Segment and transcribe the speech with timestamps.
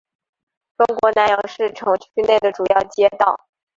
[0.79, 3.39] 中国南阳市城区内的主要街道。